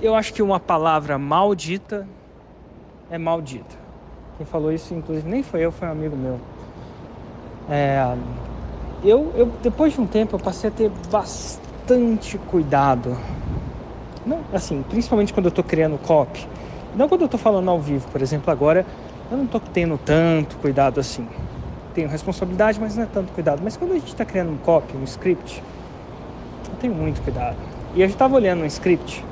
[0.00, 2.06] eu acho que uma palavra maldita
[3.10, 3.76] é maldita.
[4.36, 6.38] Quem falou isso, inclusive, nem foi eu, foi um amigo meu.
[7.68, 8.16] É,
[9.02, 13.16] eu, eu, depois de um tempo, eu passei a ter bastante cuidado.
[14.24, 16.46] Não, assim, principalmente quando eu estou criando copy.
[16.94, 18.86] Não quando eu estou falando ao vivo, por exemplo, agora
[19.30, 21.26] eu não estou tendo tanto cuidado assim.
[21.94, 23.60] Tenho responsabilidade, mas não é tanto cuidado.
[23.62, 25.62] Mas quando a gente está criando um copy, um script,
[26.70, 27.56] eu tenho muito cuidado.
[27.94, 29.24] E eu estava olhando um script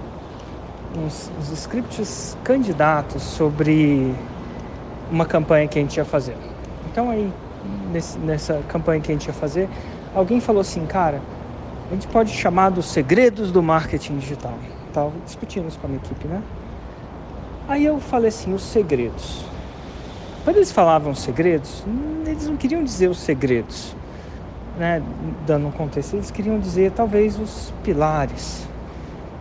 [0.95, 4.15] uns, uns scripts candidatos sobre
[5.11, 6.37] uma campanha que a gente ia fazer.
[6.91, 7.33] Então aí,
[7.93, 9.69] nesse, nessa campanha que a gente ia fazer,
[10.15, 11.21] alguém falou assim, cara,
[11.91, 14.55] a gente pode chamar dos segredos do marketing digital.
[14.89, 16.43] Estava discutindo isso com a minha equipe, né?
[17.69, 19.45] Aí eu falei assim, os segredos.
[20.45, 21.85] Quando eles falavam segredos,
[22.25, 23.95] eles não queriam dizer os segredos,
[24.79, 25.03] né?
[25.47, 28.67] Dando um contexto, eles queriam dizer talvez os pilares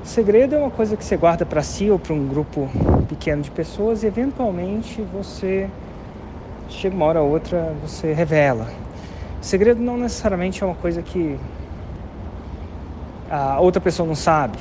[0.06, 2.70] segredo é uma coisa que você guarda para si ou para um grupo
[3.10, 5.68] pequeno de pessoas e eventualmente você
[6.70, 8.68] chega uma hora ou outra você revela.
[9.42, 11.38] segredo não necessariamente é uma coisa que
[13.30, 14.58] a outra pessoa não sabe.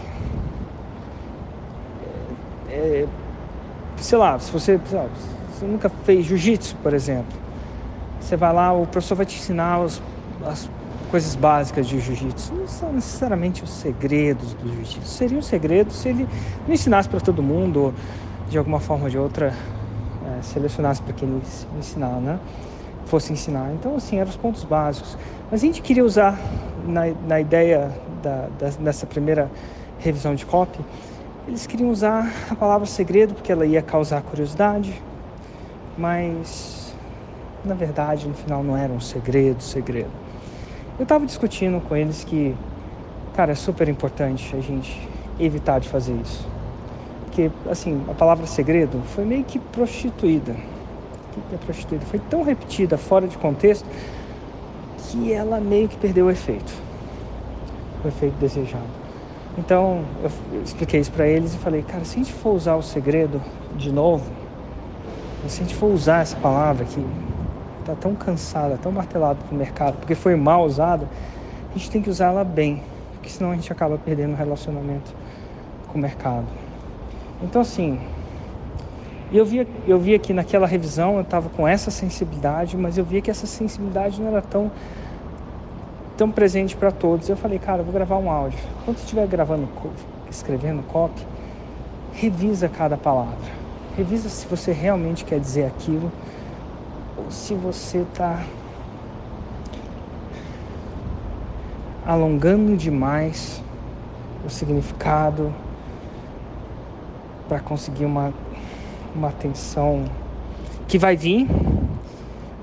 [2.70, 3.06] É, é,
[3.98, 5.06] sei lá, se você, lá,
[5.52, 7.36] você nunca fez jiu-jitsu, por exemplo,
[8.18, 10.00] você vai lá, o professor vai te ensinar os,
[10.46, 10.68] as
[11.04, 12.54] coisas básicas de jiu-jitsu.
[12.54, 15.06] Não são necessariamente os segredos do jiu-jitsu.
[15.06, 16.28] Seriam segredos se ele
[16.66, 17.94] não ensinasse para todo mundo, ou
[18.48, 19.54] de alguma forma ou de outra,
[20.26, 21.40] é, selecionasse para quem
[21.78, 22.38] ensinar, né?
[23.06, 23.72] Fosse ensinar.
[23.74, 25.16] Então, assim, eram os pontos básicos.
[25.50, 26.38] Mas a gente queria usar,
[26.86, 27.90] na, na ideia
[28.22, 29.50] da, da, dessa primeira
[29.98, 30.78] revisão de copy,
[31.46, 35.02] eles queriam usar a palavra segredo porque ela ia causar curiosidade,
[35.96, 36.94] mas
[37.64, 40.10] na verdade no final não era um segredo, segredo.
[40.96, 42.54] Eu estava discutindo com eles que,
[43.34, 45.08] cara, é super importante a gente
[45.40, 46.46] evitar de fazer isso.
[47.24, 50.52] Porque, assim, a palavra segredo foi meio que prostituída.
[50.52, 52.06] O que é prostituída?
[52.06, 53.84] Foi tão repetida fora de contexto
[54.98, 56.72] que ela meio que perdeu o efeito.
[58.04, 59.04] O efeito desejado.
[59.58, 62.82] Então, eu expliquei isso para eles e falei, cara, se a gente for usar o
[62.82, 63.42] segredo
[63.76, 64.30] de novo,
[65.48, 67.04] se a gente for usar essa palavra que
[67.84, 71.06] está tão cansada, tão martelada para o mercado, porque foi mal usada,
[71.70, 75.14] a gente tem que usá-la bem, porque senão a gente acaba perdendo o relacionamento
[75.88, 76.46] com o mercado.
[77.42, 78.00] Então, assim,
[79.32, 83.20] eu via, eu via que naquela revisão eu estava com essa sensibilidade, mas eu via
[83.20, 84.70] que essa sensibilidade não era tão,
[86.16, 87.28] tão presente para todos.
[87.28, 88.58] Eu falei, cara, eu vou gravar um áudio.
[88.84, 89.68] Quando você estiver gravando,
[90.30, 91.20] escrevendo copy,
[92.12, 93.64] revisa cada palavra.
[93.96, 96.10] Revisa se você realmente quer dizer aquilo
[97.16, 98.42] ou se você está
[102.06, 103.62] alongando demais
[104.44, 105.52] o significado
[107.48, 108.32] para conseguir uma,
[109.14, 110.04] uma atenção
[110.86, 111.46] que vai vir.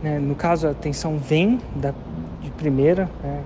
[0.03, 0.19] Né?
[0.19, 1.94] No caso, a atenção vem da,
[2.41, 3.41] de primeira, né?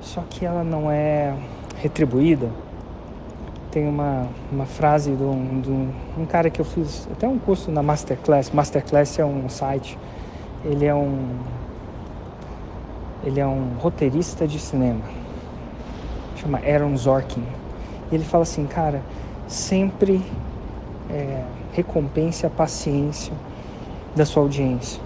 [0.00, 1.34] só que ela não é
[1.76, 2.50] retribuída
[3.70, 7.70] tem uma, uma frase de um, de um, cara que eu fiz até um curso
[7.70, 8.50] na Masterclass.
[8.50, 9.98] Masterclass é um site,
[10.64, 11.36] ele é um
[13.24, 15.02] ele é um roteirista de cinema,
[16.36, 17.44] chama Aaron Zorkin.
[18.10, 19.02] E ele fala assim, cara,
[19.46, 20.22] sempre
[21.10, 21.42] é,
[21.72, 23.32] recompense a paciência
[24.14, 25.02] da sua audiência.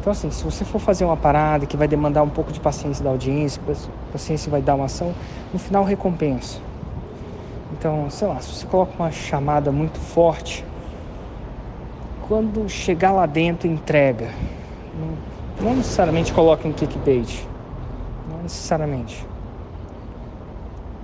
[0.00, 3.02] Então assim, se você for fazer uma parada que vai demandar um pouco de paciência
[3.02, 3.60] da audiência,
[4.12, 5.12] paciência vai dar uma ação,
[5.52, 6.67] no final recompensa.
[7.78, 10.64] Então, sei lá, se você coloca uma chamada muito forte,
[12.26, 14.30] quando chegar lá dentro, entrega.
[15.60, 17.46] Não, não necessariamente coloque um clickbait.
[18.28, 19.24] Não necessariamente.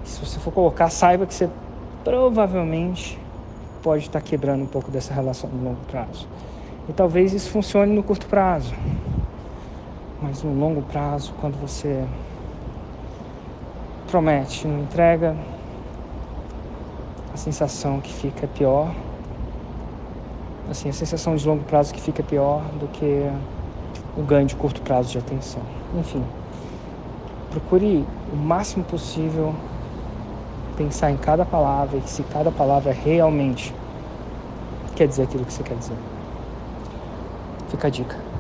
[0.02, 1.48] Se você for colocar, saiba que você
[2.02, 3.18] provavelmente
[3.80, 6.26] pode estar quebrando um pouco dessa relação no longo prazo.
[6.88, 8.74] E talvez isso funcione no curto prazo.
[10.20, 12.04] Mas no longo prazo, quando você
[14.10, 15.36] promete, não entrega,
[17.34, 18.94] a sensação que fica pior,
[20.70, 23.28] assim, a sensação de longo prazo que fica pior do que
[24.16, 25.60] o ganho de curto prazo de atenção.
[25.98, 26.24] Enfim,
[27.50, 29.52] procure o máximo possível
[30.76, 33.74] pensar em cada palavra e se cada palavra realmente
[34.94, 35.96] quer dizer aquilo que você quer dizer.
[37.68, 38.33] Fica a dica.